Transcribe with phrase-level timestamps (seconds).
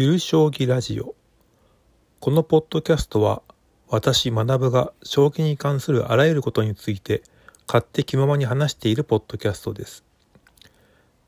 [0.00, 1.16] ゆる将棋ラジオ。
[2.20, 3.42] このポッドキャストは
[3.88, 7.20] 私学が将棋に関するあらゆることについて
[7.66, 10.04] 勝手気ままに話しているポッドキャストです。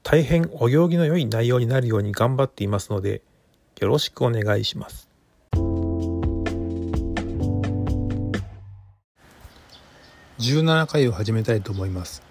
[0.05, 3.23] 大変お行儀の良い内容になるように頑張っていますので
[3.81, 5.09] よろしくお願いします。
[10.39, 12.23] 17回を始めたいと思います。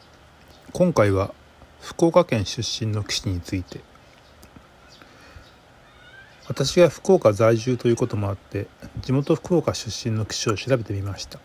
[0.71, 1.33] 今回は
[1.81, 3.81] 福岡県出身の棋士について。
[6.49, 8.67] 私が福岡在住ということもあって
[9.01, 11.39] 地元福岡出身の棋士を調べてみました。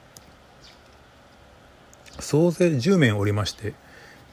[2.21, 3.75] 総勢10名おりまして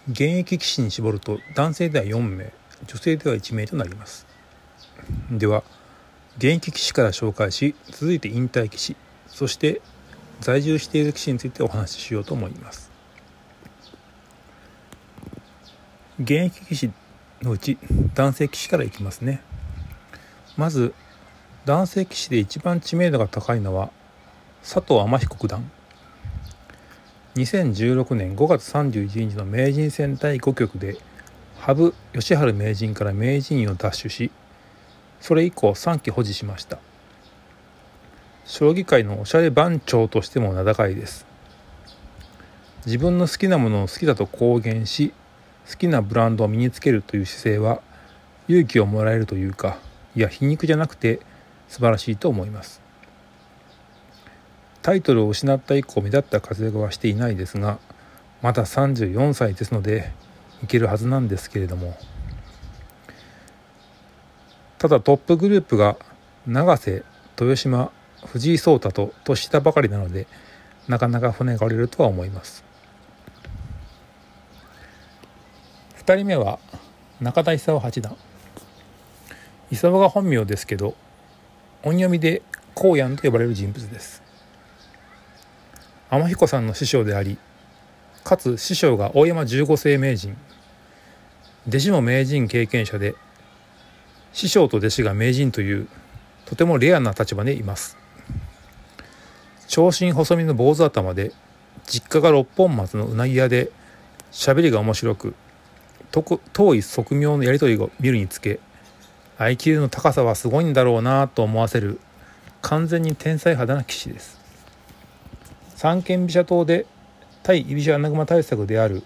[0.10, 2.54] 現役棋士に絞ると男性では4名
[2.88, 4.26] 女性では1名となります。
[5.30, 5.64] では
[6.38, 8.96] 現役棋士から紹介し続いて引退棋士
[9.28, 9.82] そして
[10.40, 12.90] 在住している棋士についてお話ししようと思います。
[16.18, 16.92] 現役棋士
[17.42, 17.78] のうち
[18.14, 19.51] 男性棋士からいきますね。
[20.58, 20.94] まず
[21.66, 23.90] 男性棋士で一番知名度が高いのは
[24.62, 25.70] 佐藤天彦九段。
[27.36, 30.98] 2016年5月31日の名人戦第5局で
[31.60, 34.32] 羽生善治名人から名人位を奪取し
[35.22, 36.80] それ以降3期保持しました。
[38.44, 41.26] 将棋界のおしゃれ番長としても名高いです。
[42.86, 45.14] 自分の好きなものを好きだと公言し
[45.70, 47.82] 好きなブランドを身につけるという姿勢は
[48.48, 49.78] 勇気をもらえるというか
[50.16, 51.20] いや皮肉じゃなくて
[51.68, 52.82] 素晴らしいと思います。
[54.82, 57.78] タイトルを失った以降目立った活躍はしていないですが
[58.42, 60.12] まだ34歳ですので
[60.64, 61.98] いけるはずなんですけれども。
[64.80, 65.96] ただトップグループが
[66.48, 67.04] 永瀬
[67.40, 67.92] 豊島
[68.26, 70.26] 藤井聡太ととしたばかりなので
[70.88, 72.64] なかなか骨が折れるとは思います。
[76.04, 76.58] 2人目は
[77.20, 78.18] 中田勲八段。
[79.72, 80.96] 勲が本名ですけど
[81.84, 82.42] 音読みで
[82.76, 84.22] 高野と呼ばれる人物です。
[86.10, 87.38] 天彦さんの師匠であり
[88.24, 90.36] かつ師匠が大山十五世名人。
[91.68, 93.16] 弟子も名人経験者で
[94.34, 95.88] 師匠と弟子が名人という
[96.46, 97.98] とてもレアな立場でいます。
[99.68, 101.32] 長身細身の坊主頭で
[101.86, 103.72] 実家が六本松のうなぎ屋で
[104.32, 105.36] 喋りが面白く
[106.54, 108.60] 遠い側面のやり取りを見るにつけ
[109.42, 112.00] IQ の高さはすごいんだろうなと思わせる
[112.62, 114.40] 完全に天才肌な棋士です。
[115.76, 116.86] 三間飛車党で
[117.42, 119.02] 対居飛車穴熊対策である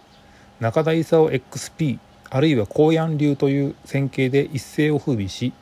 [0.59, 5.53] 中田勲 XP あるいは高安流という戦型で一世を風靡し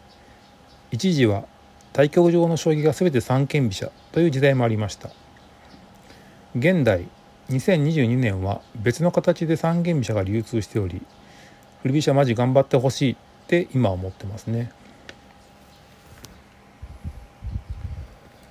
[0.89, 1.45] 一時は
[1.91, 5.11] 対局上の将棋が全て三間飛車という時代もありました。
[6.57, 7.07] 現代
[7.51, 11.03] 2022年は別の形で三間飛車が流通しており
[11.83, 14.71] 振り飛車マジ頑張ってほしいって今は思ってますね。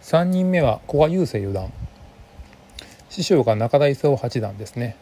[0.02, 1.72] 3人目は古賀雄星四段。
[3.08, 4.96] 師匠が中田勲八段ですね。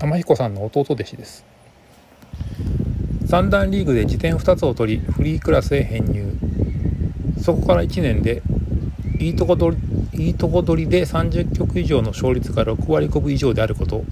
[0.00, 1.44] 天彦さんの弟弟子です。
[3.26, 6.32] 三段リーグで辞典2つを取りフリークラスへ編入。
[7.42, 8.42] そこから1年で
[9.18, 14.04] いいとこ取りいいとこ取りで30局以上の勝率が6割5分以上であること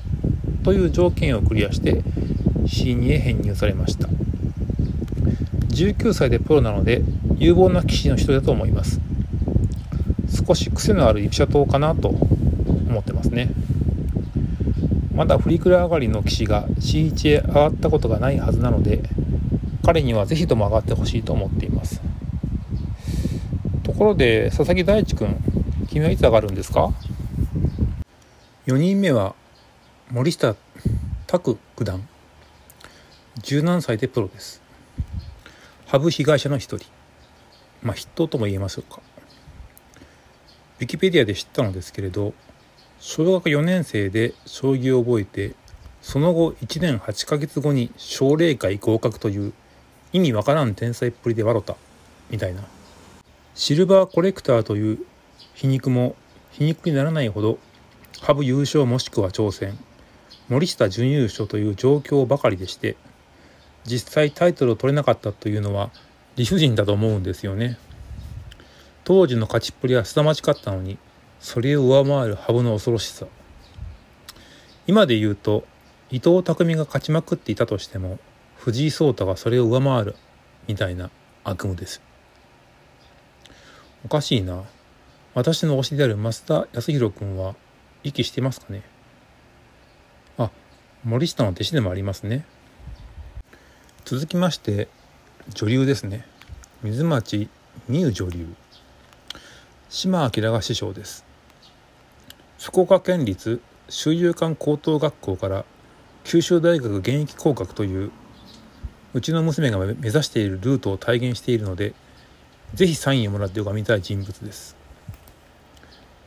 [0.63, 2.03] という条件をクリアして
[2.65, 4.09] C2 へ編入されました。
[5.77, 7.03] 19歳でプロなので
[7.37, 8.99] 有望な棋士の一人だと思います。
[10.47, 13.51] 少し癖のある居飛車党かなと思ってますね。
[15.15, 19.03] まだフリクラ上がりの棋士が C1 へ上がったことがないはずなので
[19.85, 22.01] 彼には是非とも上がってほしいと思っています。
[23.83, 25.37] ところで佐々木大地君
[25.89, 26.91] 君はいつ上がるんですか
[28.67, 29.35] ？4人目は
[30.11, 30.57] 森下
[31.27, 32.09] 拓九段。
[33.43, 34.66] 17歳でプロです。
[35.89, 36.87] 羽生被害者の一人。
[37.83, 39.01] まあ筆頭とも言えますか。
[40.81, 42.35] ウィキペディアで知ったのですけれど
[43.01, 45.55] 小学4年生で将棋を覚えて
[46.03, 49.53] その後1年8ヶ月後に奨励会合格という
[50.13, 51.77] 意味わからん天才っぷりで笑った
[52.31, 52.63] みたいな。
[53.55, 54.99] シルバーコレクターという
[55.55, 56.17] 皮肉も
[56.51, 57.59] 皮肉にならないほど
[58.21, 59.79] 羽生優勝もしくは挑戦。
[60.49, 62.97] 森下準優勝という状況ばかりでして
[63.87, 65.91] 実際タイトルを取れなかったというのは
[66.37, 67.79] 理不尽だと思うんですよね。
[69.05, 70.99] 当時の勝ちっぷりは凄まじかったのに
[71.41, 73.27] それを上回る羽生の恐ろしさ。
[74.87, 75.65] 今で言うと
[76.11, 78.19] 伊藤匠が勝ちまくっていたとしても
[78.57, 80.17] 藤井聡太がそれを上回る
[80.67, 81.11] みたいな
[81.45, 82.03] 悪夢です。
[84.05, 84.65] おかしいな。
[85.35, 87.55] 私の推しである増田康弘君は
[88.03, 88.83] 息してますかね。
[90.39, 90.51] あ
[91.05, 92.45] 森下の弟子でもありますね。
[94.07, 94.87] 続きまして
[95.53, 96.25] 女流ですね。
[96.85, 97.49] 水町
[97.89, 98.47] 美優女流。
[99.89, 101.25] 島明が師匠です。
[102.61, 105.65] 福岡県立修友館高等学校から
[106.23, 108.13] 九州大学現役合格という
[109.13, 111.93] うちの娘が目指しているルートを体現しているので
[112.75, 114.77] ぜひサインをもらって拝みたい人物です。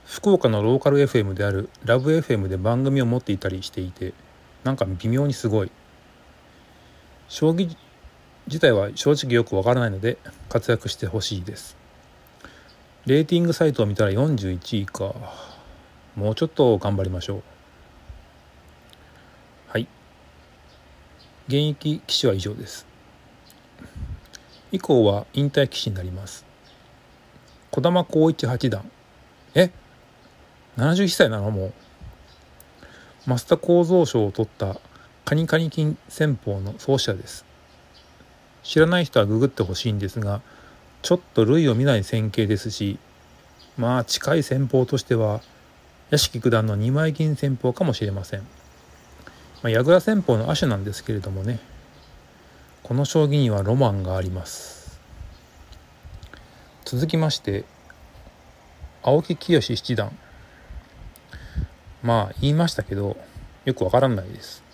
[0.06, 4.14] 福岡のローカル FM であるラブ FM で番組を持っていたりしていて
[4.66, 5.72] なんか微妙にすごい。
[7.30, 7.76] 将棋
[8.48, 10.18] 自体は正直よくわからないので
[10.50, 11.78] 活躍してほしいです。
[13.06, 15.14] レーティングサイトを見たら41位か。
[16.16, 17.44] もうちょっと頑張りましょう。
[19.68, 19.88] はい。
[21.48, 22.88] 現役棋士は以上です。
[24.72, 26.46] 以降は引退棋士になります。
[27.72, 28.90] 児玉光一八段。
[29.54, 29.70] え
[30.78, 31.52] ？71歳なの？
[31.52, 31.74] もう。
[33.28, 34.80] 増田幸三賞を取った
[35.30, 37.46] カニカニ金戦法の創始者です。
[38.64, 40.42] 知らない人はググってほしいんですが
[41.04, 42.98] ちょっと類を見ない戦型ですし
[43.78, 45.42] まあ近い戦法としては
[46.10, 48.48] 屋敷九段の二枚銀戦法かもしれません、
[49.62, 51.60] ま、矢倉戦法の亜種なんですけれどもね
[52.82, 55.00] この将棋にはロマンがあります。
[56.86, 57.66] 続きまして
[59.04, 60.12] 青木清七段。
[62.02, 63.16] まあ言いましたけど
[63.66, 64.68] よくわからないです。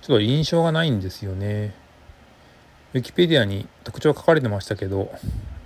[0.00, 1.74] ちょっと印象がないんですよね。
[2.92, 5.12] ウィキペディアに特徴書かれてましたけど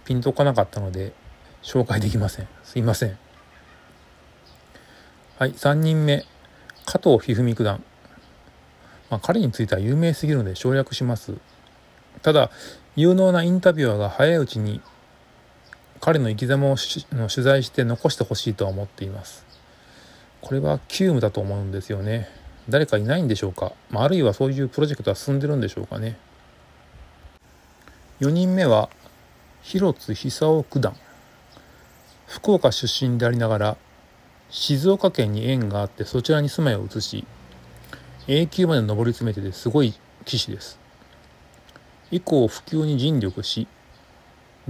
[0.05, 1.13] ピンとこなかったので
[1.63, 2.49] 紹介できません。
[2.63, 3.19] すいません。
[5.39, 6.25] はい3人目。
[6.87, 7.83] 加藤一二三九段、
[9.09, 11.35] まあ、彼については有名すぎるので省略します。
[12.23, 12.51] ただ
[12.95, 14.83] 有能なインタビュアーが早いうちに
[16.01, 19.47] 彼の生き様を取材して残してほしいとは思っています。
[20.43, 22.29] これは急務だと思うんですよね。
[22.69, 26.17] 誰かいないんでしょうか、まあ、あるいはそういうプロジェクトは進んでるんでしょうかね。
[28.21, 28.89] 4人目は
[29.63, 30.97] 広津久夫九段。
[32.27, 33.77] 福岡出身でありながら
[34.51, 37.27] 静岡県に縁があってそちらに住まいを移し
[38.27, 39.95] A 級まで上り詰めててすごい
[40.25, 40.79] 棋士です。
[42.11, 43.67] 以降普及に尽力し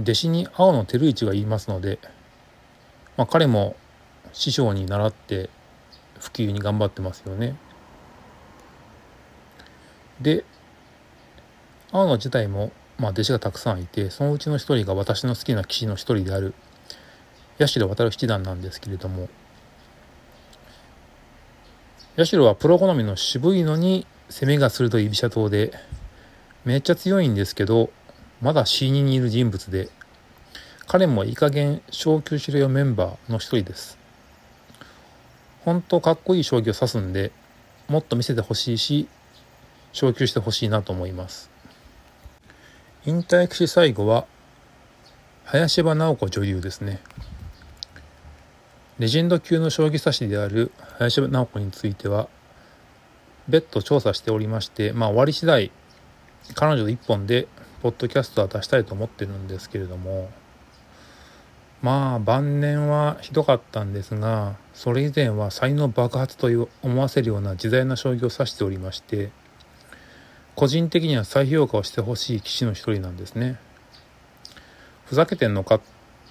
[0.01, 1.99] 弟子に青野照一が言いますので、
[3.15, 3.75] まあ、彼も
[4.33, 5.49] 師匠に習って
[6.19, 7.55] 普及に頑張ってますよね。
[10.21, 10.43] で
[11.91, 16.53] 青野自体もまあ、弟子がたくさんいてそのうちの一人が私の好きな棋士の一人である
[17.59, 19.27] 八代渡七段なんですけれども
[22.17, 25.73] 八代はプロ好みの渋いのに攻めが鋭い居飛車党で
[26.63, 27.89] めっちゃ強いんですけど
[28.41, 29.89] まだ C2 にいる人物で
[30.87, 33.97] 彼もいい加減昇級しろよメンバーの一人です。
[35.63, 37.31] 本当かっこいい将棋を指すんで
[37.87, 39.07] もっと見せてほしいし
[39.95, 41.49] 昇級してほしいなと思います。
[43.05, 44.25] 引退棋士最後は
[45.45, 46.99] 林場直子女流ですね。
[48.99, 52.27] レジェンド級の将棋指しである林場直子については
[53.47, 55.71] 別途調査しておりましてまあ終わり次第
[56.55, 57.47] 彼女一本で
[57.81, 60.29] ポッドキャストは出したいと思ってるんですけれども
[61.81, 69.29] まあ晩年はひどかったんですがそれ以前は才能爆発という思わせるような自在な将棋を指しておりまして
[70.55, 73.59] 個人的には再評価をしてほしい棋士の一人なんですね。
[75.05, 75.81] ふざけてんのかっ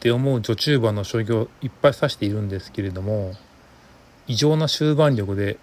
[0.00, 3.33] て思う序中盤の将棋をいっぱい指しているんですけれども
[4.26, 5.59] 異常な終盤力で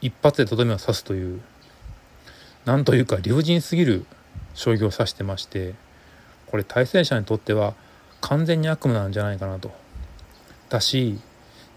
[0.00, 1.40] 一発でとどめを刺すという
[2.66, 4.04] なんというか良人すぎる
[4.54, 5.74] 将棋を指してまして
[6.48, 7.74] これ対戦者にとっては
[8.20, 9.72] 完全に悪夢なんじゃないかなと。
[10.68, 11.18] だし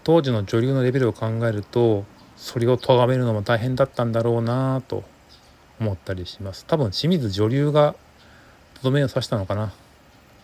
[0.02, 2.04] 当時の女流のレベルを考えると
[2.36, 5.04] それを咎めるのも大変だったんだろうなと
[5.80, 6.64] 思ったりします。
[6.66, 7.96] 多分清水女流が
[8.74, 9.72] とどめを刺したのかな。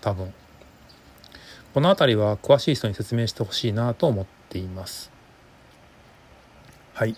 [0.01, 0.33] 多分。
[1.75, 5.13] この辺りは詳しい人に説明してほしいなと思っています。
[6.95, 7.15] はい。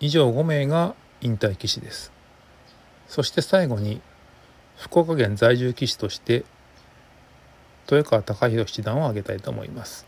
[0.00, 2.12] 以上5名が引退棋士です。
[3.06, 4.00] そして最後に
[4.76, 6.44] 福岡県在住棋士として
[7.88, 10.06] 豊川隆弘七段を挙げたいと思います。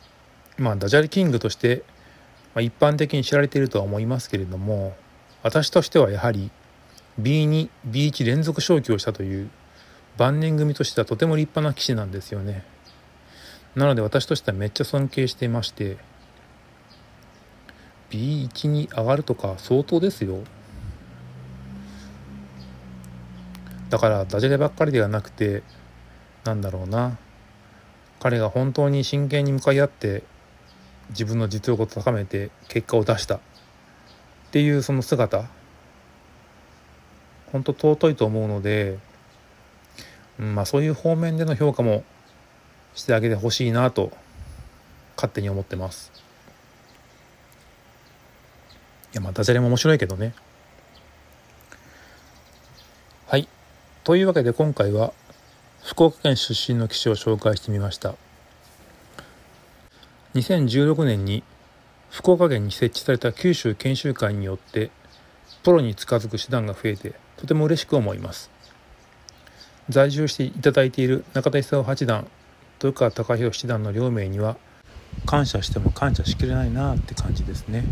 [0.56, 1.84] まあダジャレキングとして、
[2.54, 4.96] まあ、一般的に知られているとは思いますけれども
[5.42, 6.50] 私としてはやはり
[7.20, 9.50] B2、B1 連続昇級をしたという
[10.16, 12.64] 晩年組としてはとても立派な棋士なんですよね。
[13.76, 15.96] なので私としてはめっちゃ尊敬していまして
[18.10, 20.40] B1 に上がるとか相当ですよ。
[23.90, 25.62] だからダジャレばっかりではなくて
[26.44, 27.16] なんだろうな
[28.20, 30.24] 彼が本当に真剣に向かい合って
[31.10, 33.40] 自分の実力を高めて結果を出した
[34.48, 35.48] っていうその姿。
[37.52, 38.98] 本当尊いと思うので
[40.38, 42.04] うんまあ、そういう方面での評価も
[42.94, 44.12] してあげてほしいなと
[45.16, 46.12] 勝手に思ってます。
[49.12, 50.32] いやまあダジャレも面白いけどね。
[53.26, 53.48] はい。
[54.04, 55.12] というわけで今回は
[55.84, 58.14] 福岡県出身の棋士を紹介してみました。
[60.34, 61.42] 2016年に
[62.10, 64.90] 福岡県に設置された九州研修会によって
[65.62, 68.50] プロに近づく手段が増えてとても嬉しく思います。
[69.88, 72.26] 在住していただいている中田勲八段
[72.82, 74.56] 豊川隆弘七段の両名には
[75.26, 77.84] 感謝しても感謝しきれないなって感じですね。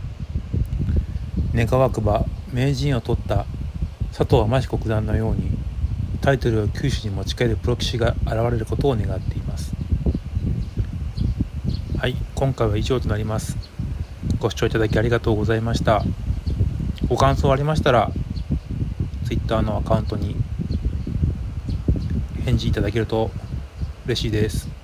[1.54, 3.46] 願わくば名人を取った
[4.12, 5.56] 佐藤天彦九段のように
[6.20, 9.74] タイトルを九州に持ち帰るプロ棋士が現れることを願っています。
[11.98, 13.75] はい今回は以上となります。
[14.38, 16.02] ご視聴いただきありがとうございました。
[17.08, 18.10] ご感想ありましたら
[19.24, 20.36] Twitter のアカウントに
[22.44, 23.30] 返事いただけると
[24.04, 24.75] 嬉しいです。